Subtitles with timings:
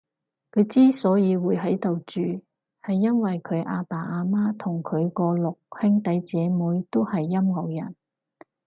[0.51, 2.41] 佢之所以會喺度住，
[2.81, 7.95] 係因為佢阿爸阿媽同佢個六兄弟姐妹都係音樂人